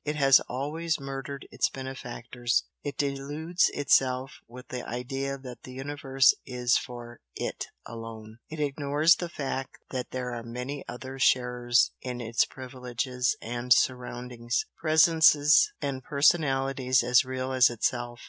It 0.03 0.15
has 0.15 0.39
always 0.49 0.99
murdered 0.99 1.47
its 1.51 1.69
benefactors. 1.69 2.63
It 2.83 2.97
deludes 2.97 3.69
itself 3.71 4.39
with 4.47 4.69
the 4.69 4.83
idea 4.87 5.37
that 5.37 5.61
the 5.61 5.73
universe 5.73 6.33
is 6.43 6.75
for 6.75 7.19
IT 7.35 7.67
alone, 7.85 8.39
it 8.49 8.59
ignores 8.59 9.17
the 9.17 9.29
fact 9.29 9.77
that 9.91 10.09
there 10.09 10.33
are 10.33 10.41
many 10.41 10.83
other 10.87 11.19
sharers 11.19 11.91
in 12.01 12.19
its 12.19 12.45
privileges 12.45 13.35
and 13.43 13.71
surroundings 13.71 14.65
presences 14.75 15.71
and 15.83 16.03
personalities 16.03 17.03
as 17.03 17.23
real 17.23 17.51
as 17.51 17.69
itself. 17.69 18.19